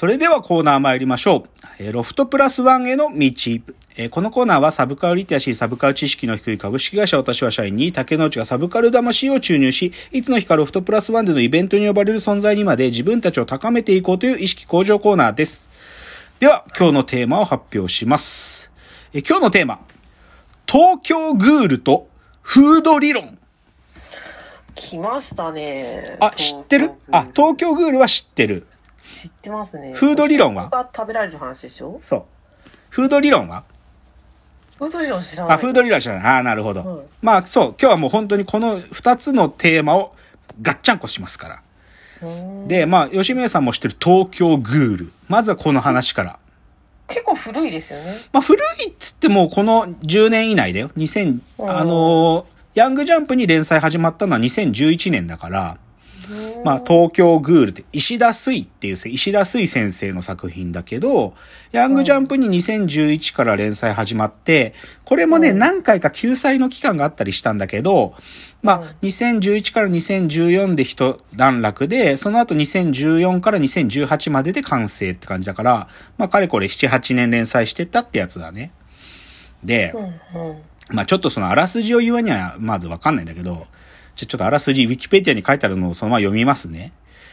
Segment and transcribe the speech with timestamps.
[0.00, 1.66] それではコーナー参りましょう。
[1.78, 3.14] えーロフトプラスワンへの道。
[3.98, 15.68] えーこのコーナーはサブカルリテラシー、サブカル知識の低い株式会社私は社員に竹之内がサブカル魂を注入し、いつの日かロフトプラスワンでのイベントに呼ばれる存在にまで自分たちを高めていこうという意識向上コーナーです。
[16.38, 18.70] では、今日のテーマを発表します。
[19.12, 19.80] えー今日のテーマ。
[20.66, 22.08] 東京グールと
[22.40, 23.38] フード理論。
[24.74, 26.16] 来ましたね。
[26.20, 26.92] あ、知ってる？
[27.12, 28.66] あ、東京グールは知ってる。
[29.04, 29.92] 知ってますね。
[29.94, 30.70] フード理論は？
[30.94, 32.00] 食べられる話でしょ？
[32.02, 32.24] そう。
[32.90, 33.64] フード理論は？
[34.78, 35.54] フード理論知らない。
[35.54, 36.22] あ、フード理論じゃない。
[36.22, 36.80] ああ、なるほど。
[36.80, 37.74] はいまあ、そう。
[37.80, 40.14] 今日はもう本当にこの二つのテーマを
[40.62, 41.62] ガッチャンコしますから。
[42.66, 45.12] で、まあ、吉宮さんも知ってる東京グール。
[45.28, 46.38] まずはこの話から。
[47.08, 48.14] 結構古いですよね。
[48.32, 50.90] まあ、古いっつってもこの10年以内だよ。
[50.96, 55.76] 2000、うんあのーヤングジャンプに連載始まったのは2011年だから、
[56.64, 61.34] まあ、東京グールって石田水っていうせ石田水先生の作品だけど、
[61.72, 68.14] ヤングジャンプに2011から連載始まって、これもね、うん何回か救済の期間があったりしたんだけど、
[68.62, 78.72] まうんあ、2011から2014で一段落で、その後2014から2018までで完成って感じだから、まあ、かれこれ7、8年連載してたってやつだね。
[79.64, 79.94] で。
[80.92, 83.66] まあちょっとそのあらすじを言わにはまずわかんないんだけど、
[84.20, 86.92] じゃあちょっとあらすじ、ウィキペディアに書いてあるのをそのまま読みますね。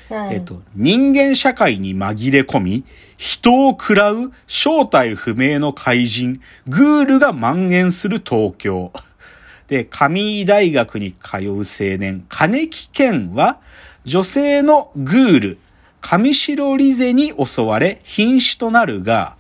[0.10, 2.86] うんえっと、人間社会に紛れ込み、
[3.18, 8.94] 人を食らう正体不明の怪人、グールが蔓延する東京。
[9.68, 13.60] で、上井大学に通う青年、金木健は、
[14.06, 15.58] 女性のグール、
[16.00, 19.36] 上白リゼに襲われ、瀕死となるが、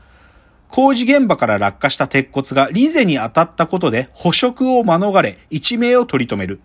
[0.67, 6.59] 工事現場から落下した鉄骨がリゼに当たったことで捕食を免れ、一命を取り留める。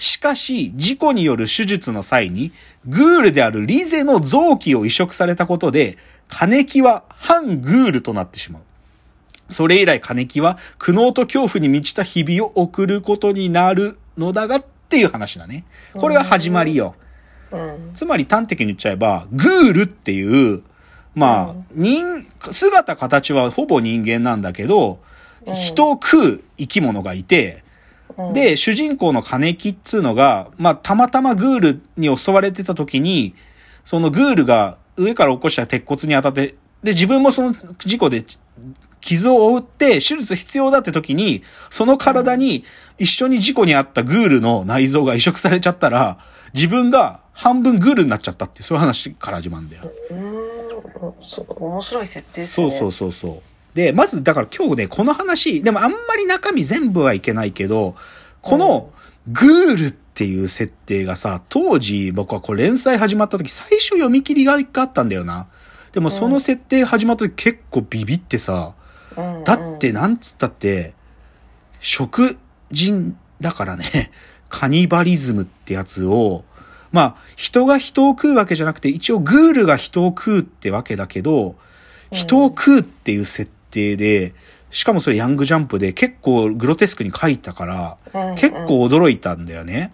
[0.00, 2.52] しかし、事故による手術の際に、
[2.86, 8.62] グールであるリゼの臓器を移植されたことで、金木は反グールとなってしまう。
[9.50, 15.64] それ以来金木は苦悩と恐怖に満ちた日々を送ることになるのだがっていう話だね。
[15.98, 16.94] これが始まりよ。
[17.52, 17.90] うん。
[17.94, 20.62] つまり端的に言っちゃえば、グールっていう、
[21.14, 25.10] まあ、人、姿形はほぼ人間なんだけど、うん
[25.54, 27.69] 人を食う生き物がいて、うん、
[28.32, 33.34] で、主人公の金木っつうのが、まあ、たまたまグールに襲われてた時に、
[33.84, 38.24] そのグールが上から起こした鉄骨に当たって、で、自分もその事故で
[39.00, 42.64] 傷を負って手術必要だって時に、その体に
[42.98, 46.18] 一緒に事故にあったグールの内臓が移植されちゃったら、
[46.54, 49.90] 自分が半分グールになっちゃったって、そういう話から始まるんだよ。
[50.10, 50.60] うーん。
[51.22, 52.70] そう面白い設定ですね。
[52.70, 53.49] そうそうそうそう。
[53.74, 57.94] で、まず、だから今日ね、この話、でもあんまり中身全部はいけないけど、
[58.42, 58.92] この
[59.28, 65.48] グールっていう設定がさ、当時僕はこれ連載始まった時、最初読み切りが一回あったんだよな。
[65.92, 68.74] でもその設定始まった時結構ビビってさ、
[69.44, 70.94] だってなんつったって、
[71.80, 72.38] 食
[72.70, 74.10] 人だからね、
[74.48, 76.44] カニバリズムってやつを、
[76.92, 81.56] まあ、人が人を食うわけじゃなくて、一応グールが人を食うってわけだけど、
[82.10, 84.34] 人を食うっていう設定で、
[84.70, 89.92] しかもそれヤングジャンプで結構グロテスクに書いたから、うんうん結構驚いたんだよね。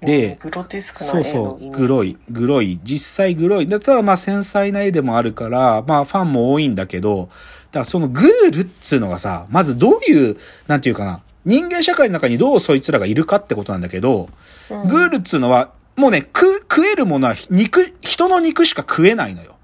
[0.00, 3.68] でうんグロテスクなそうそう、グロい、グロい、実際グロい。
[3.68, 7.28] だただまあ繊細な絵でもあるから、まあファンも多いんだけど、
[7.72, 14.28] だからそのグールっつうのがさ、まずどういう、なんていうかな、人間社会の中にどうそいつらがいるかってことなんだけど、
[14.70, 19.54] うんグールっつうのは、もうね、食、食えるものは肉、人の肉しか食えないのよ。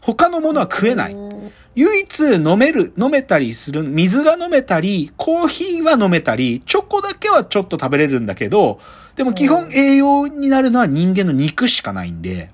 [0.00, 1.12] 他のものは食えない。
[1.12, 1.33] うん
[1.74, 8.80] 唯一飲める、飲めたりする、水が飲めたり、コーヒーは飲めたり、チョコだけはちょっと食べれるんだけど、
[9.16, 12.50] でも基本栄養になるのは人間の肉しかないんで、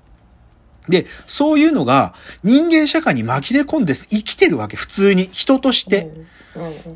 [0.89, 5.29] で、そういうのが人間社会に紛れ込んで生きてるわけ、普通に。
[5.31, 6.11] 人として。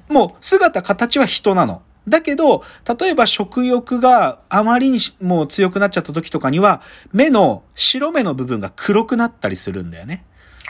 [0.10, 1.82] もう姿形は人なの。
[2.08, 2.64] だけど、
[3.00, 6.82] 例えば食欲があまりにしもう強くなっちゃった時とかには、
[7.14, 10.26] 目の白目の部分が黒くなったりするんだよね。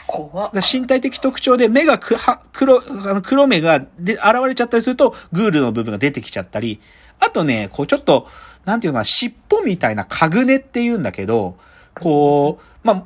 [0.06, 6.80] 怖身体的特徴で目がくは黒、あの黒目がで現れちゃったりすると、グールの部分が出てきちゃったり、
[7.20, 8.28] あとね、こうちょっと、
[8.64, 11.56] なんていうのかな、尻尾みたいなかぐねって言うんだけど、
[12.00, 13.04] こう、まあ、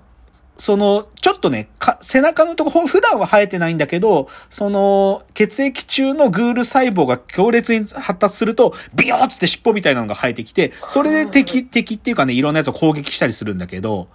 [0.57, 14.09] その、ちょっとね、か背中のとこ、ほ普段は生えてないんだけど、その、血液中のグール細胞が強烈に発達すると、ビヨーっつって尻尾みたいなのが生えてきて、それで敵、敵っていうかね、いろんなやつを攻撃したりするんだけど、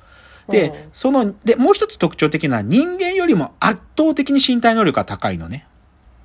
[0.49, 5.67] で、うんその、で、もう一つ特徴的な人間よりも圧倒的に身体能力が高いのね。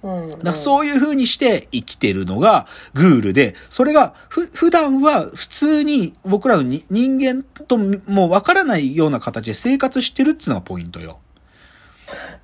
[0.02, 11.20] うんだからそういう風にして生きてるのがグールで、それがふ、普段は普通に僕らのに人間ともうわからないような形で生活してるっていうのがポイントよ。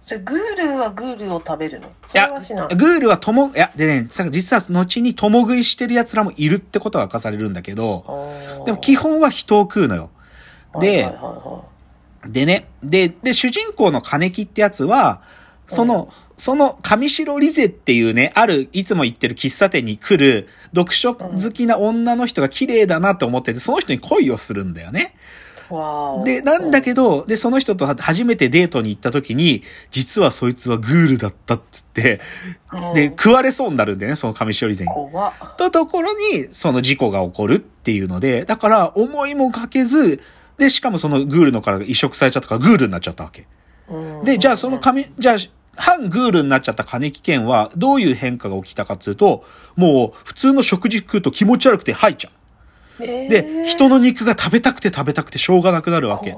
[0.00, 1.90] それグールはグールを食べるの？
[2.04, 2.76] そいやれはしない。
[2.76, 8.04] グールはとも、いや、でね、さ実は後に共食いしてる奴らもいるってことが明かされるんだけど、
[8.66, 10.10] でも基本は人を食うのよ。
[10.80, 11.64] ではいはいはいは
[12.28, 15.22] でね、で、で、主人公の金木ってやつは、
[15.66, 25.14] その、その上白リゼっていうね、ある、いつも行ってる喫茶店に来る、読書好きな女の人が綺麗だなと思ってて、その人に恋をするんだよね。
[26.24, 32.20] で、なんだけど、で、その人と初めてデートに行った時に、実はそいつはグールだったっつって、
[32.72, 32.94] うん。
[32.94, 34.90] で、食われそうになるんだよね、その上白リゼに。
[35.56, 40.20] とところに、その事故が起こるっていうので、だから思いもかけず、
[40.58, 43.46] で、しかもそのグールのから移植されちゃったからグールになっちゃったわけ。
[43.88, 45.36] うんで、じゃあその紙、じゃあ、
[45.76, 49.44] 反グールになっちゃった金木健は、どういう変化が起きたかっていうと、
[49.76, 53.04] もう、普通の食事食うと気持ち悪くて吐いちゃう。
[53.04, 56.34] えーで、人の肉が食べたくて食べたくてしょうがなくなるわけ。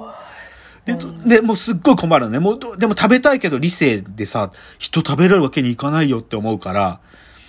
[0.85, 2.41] で、どで、もうすっごい困るのね。
[2.41, 7.01] もうど、でも食べたいけど理性でさ、人食べれるわけにいかないよって思うから、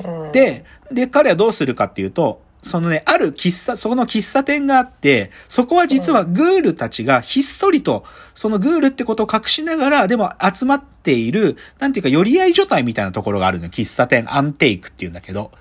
[0.03, 8.03] うんで、で、彼はどうするかっていうと、そのね、ある喫茶、そこの喫茶店があって、そこは実はグールたちがひっそりと、
[8.35, 13.71] そのグールってことを隠しながら、でも集まっている、なんていうか、寄り合い所帯みたいなところがあるのよ。
[13.71, 15.51] 喫茶店、アンテイクっていうんだけど。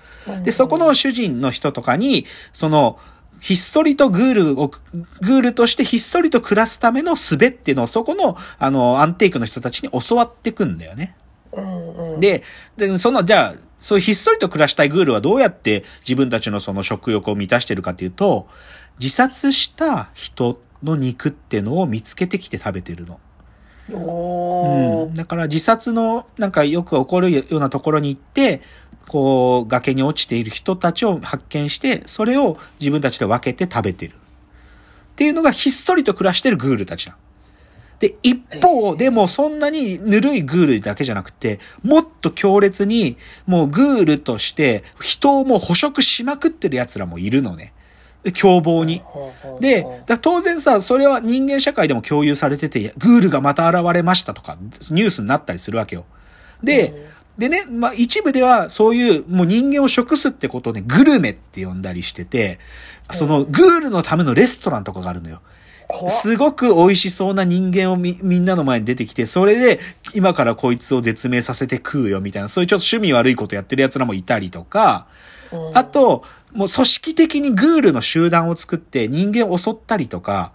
[0.43, 2.99] で、そこの主人の人とかに、その、
[3.39, 11.15] ひっそりとグールを、グールとしてひっそりと暮らすための術っていうのを、そこの、あの、アンテイクの人たちに教わっていくんだよね。
[12.19, 12.43] で、
[12.77, 18.47] で、その、じゃあ、そういうひっそりと暮らしたいグールはどうやって自分たちのその食欲を満たしてるかっていうと、
[18.99, 23.19] 自殺した人の肉ってのを見つけてきて食べてるの。
[23.91, 25.13] うん。
[25.13, 28.61] だから自殺のなんかよく起こるようなところに行って、
[29.07, 34.13] こう崖に落ちている人たちを発見して、それを自分たちで分けて食べてる。
[34.13, 34.15] っ
[35.15, 37.17] ていうのがひっそりと暮らしてるグールたちなの。
[37.99, 47.73] で、一方、でもそんなにぬるいグールだけじゃなくて、もっと強烈に、もうグールとして人をもう捕食しまくってる奴らもいるのね。
[48.23, 49.01] で凶暴に。
[49.59, 49.85] で
[50.21, 54.57] 当然さ、それは人間社会でも共有されてて、グールがまた現れましたとか、
[54.91, 56.05] ニュースになったりするわけよ。
[56.63, 57.07] で、
[57.37, 62.59] でね、まあ一部ではそういうもう人間を食すってことをね、グルメって呼んだりしてて、
[63.11, 65.41] そのグールのためのレストランとかがあるのよ。
[66.09, 69.79] すごく美味しそうな人間をみ、みんなの前に出てきて、それで、
[70.13, 75.07] 今からこいつを絶命させて食うよ、みたいな、そういうちょっと趣味悪いことやってる奴らもいたりとか、
[75.51, 80.53] うんあと、もう組織的にグールの集団を作って人間を襲ったりとか、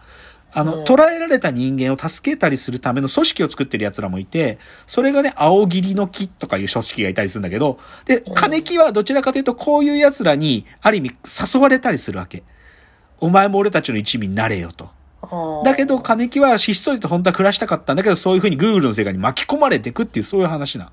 [0.52, 11.12] あの、うん捕らえられた人間を助けたりするための組織を作ってる奴らもいて、それがね、青霧の木とかいう組織がいたりするんだけど、で、うん金木はどちらかというとこういう奴らに、ある意味
[11.54, 12.44] 誘われたりするわけ。
[13.18, 14.90] お前も俺たちの一味になれよと。
[15.64, 20.90] だけど、金木はひっそりと本当は暮らしたかったんだけど、そういう風にグーグルの世界に巻き込まれていくっていう、そういう話な。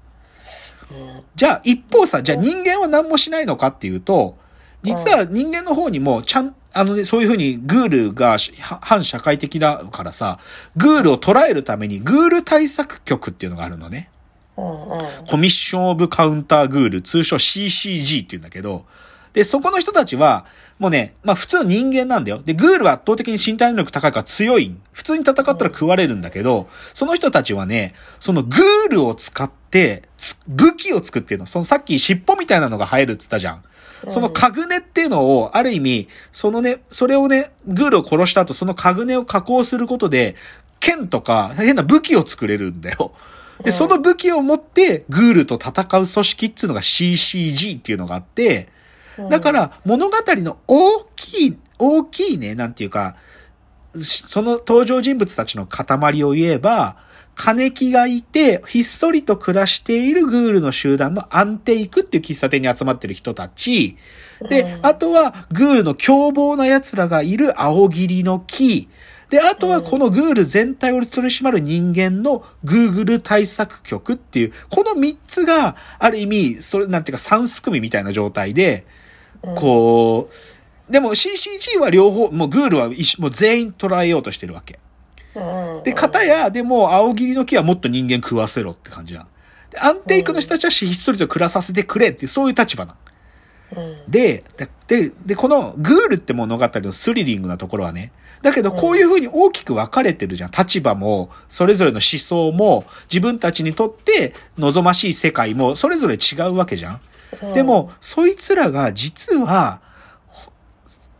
[0.91, 1.23] うん。
[1.35, 4.37] じゃあ、一方さ、じゃあ人間は何もしないのかっていうと、
[4.83, 8.37] 実は人間の方にも、ちゃん、あのね、そういう風にグールが
[8.81, 10.39] 反社会的だからさ、
[10.75, 14.09] グールを捉えるためにグール対策局っていうのがあるのね。
[14.55, 18.85] コミッションオブカウンターグール、通称 CCG っていうんだけど、
[19.33, 20.45] で、そこの人たちは、
[20.79, 22.41] もうね、まあ普通の人間なんだよ。
[22.43, 24.75] で、グールは圧倒的に身体能力高いから強い。
[24.91, 31.45] 普通に戦ったら食われるんだけど、その人たちはね、そのグールを使って、つ武器を作ってるの。
[31.45, 33.63] そのさっき尻尾みたいなのが生えるって言ったじゃん。
[34.09, 40.35] そのカグネっていうのを、ある意味、そのね、それをね、グールを殺した後、そのカグネを加工することで、
[40.79, 43.13] 剣とか変な武器を作れるんだよ。
[43.59, 48.69] で、うんその武器を持って、グールと戦う組織っていうのが CCG っていうのがあって、
[49.29, 53.15] だから物語の大きい、大きいね、なんていうか、
[53.97, 56.97] しその登場人物たちの塊を言えば、
[57.35, 63.97] 金木がいて、ひっそりと暮らしているグールの集団のアンテイクっていう喫茶店に集まってる人たち、
[64.49, 64.85] で、うん。
[64.85, 68.89] あとはグールの凶暴な奴らがいる青霧の木、
[69.31, 78.85] で、あとはこのグール全体を取り締まる人間のグーグル対策局っていう、この3つが、ある意味、それ、なんていうか、三すくみみたいな状態で、
[79.41, 80.29] こ
[80.89, 84.79] う、でも CCG は両方、もうグールは一緒もう全員捉えようとしてるわけ。
[85.35, 85.39] う
[85.79, 89.27] んで、片や、でも、青霧の木はもっと人間食わせろって感じなの。
[89.69, 92.95] で、アンテイクの人たちはひっそりと暮らさせてくれっていう、そういう立場な
[94.07, 100.51] で、で、で、でこのグールって物語のスリリングなところはね、だけどこういう風に大きく分かれてるじゃん。
[100.51, 107.01] 立場も、それぞれの思想も、自分たちにとって望ましい世界も、それぞれ違うわけじゃん。
[107.41, 109.81] うんでも、そいつらが実は、
[110.27, 110.51] ほ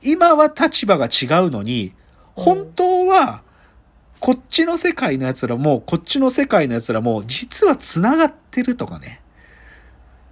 [0.02, 1.94] 今は立場が違うのに、
[2.36, 3.44] 本当は、
[4.20, 9.22] こっちの世界の奴らも、こっちの世界の奴らも、実は繋がってるとかね。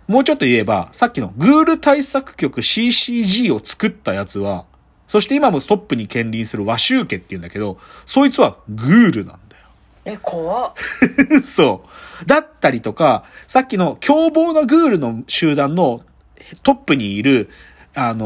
[0.07, 4.65] もうちょっと言えば、さっきのグール対策局 CCG を作ったやつは、
[5.07, 9.48] そして今もストップに兼任する和州家って言うんだけど、そいつはグールなんだよ。
[10.05, 10.73] え、怖っ。
[11.45, 11.83] そ
[12.23, 12.25] う。
[12.25, 16.01] だったりとか、さっきの凶暴なグールの集団の
[16.63, 17.49] トップにいる、
[17.93, 18.25] あの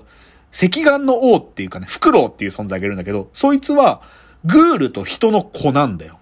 [0.00, 0.16] ー
[0.58, 4.00] 赤眼の王っていうかね、フクロウっていう存在がいるんだけど、そいつは、
[4.46, 6.18] グールと人の子なんだよ。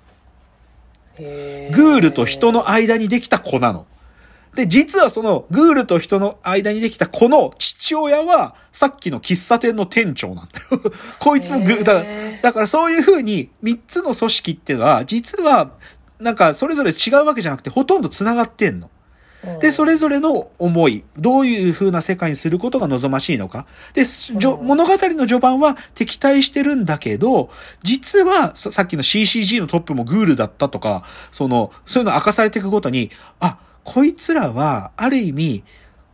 [1.19, 3.87] グールと人の間にできた子なの。
[4.55, 10.93] で、実はそのグールと人の間にできた子の父親は、さっきの喫茶店の店長なんだよ。
[11.19, 12.05] こいつもグー、だから
[12.43, 15.73] だからそういう風に3つの組織っていうのは、実は、
[16.21, 18.91] なんかそれぞれ違うわけじゃなくて、ほとんど繋がってんの。
[19.61, 23.67] で、それぞれの思い、どういう風な世界にすることが望ましいのか。
[23.93, 24.05] で、
[24.63, 27.51] 物語の序盤は敵対してるんだけど、
[27.83, 35.64] 実はささっきの CCG のトップもグールだったとか、その、そういうの明かされていくごとに、あ、こいつらは、ある意味、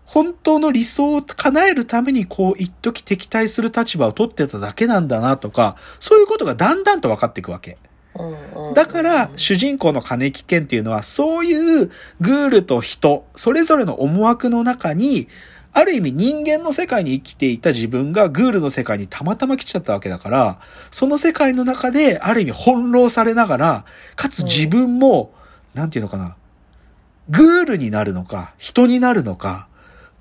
[0.04, 7.78] 本当の理想を叶えるために、こう、一時敵対する立場を取ってただけなんだなとか、そういうことがだんだんと分かっていくわけ。
[8.18, 15.28] うんうんだから、主人公の金木健っていうのは、そういうグールと人、それぞれの思惑の中に、
[15.72, 20.58] ある意味人間の世界に生きていた自分がグールの世界にたまたま来ちゃったわけだから、
[20.90, 23.84] その世界の中である意味翻弄されながら、
[24.16, 25.32] かつ自分も、
[25.74, 26.36] なんていうのかな、
[27.28, 29.68] グールになるのか、人になるのか、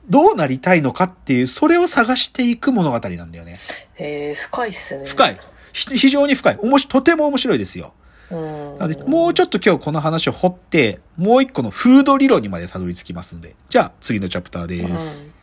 [0.10, 3.54] どうなりたいのかっていう、それを探していく物語なんだよね。
[3.96, 5.06] へー深いっすね。
[5.06, 5.40] 深い。
[5.72, 6.60] ひ非常に深い。
[6.62, 7.94] おもし、とても面白いですよ。
[8.32, 8.78] うん。
[8.80, 15.28] なので、もうちょっと今日この話を掘って、もう一個のフード理論にまでたどり着きますので、じゃあ次のチャプターです。
[15.34, 15.39] うん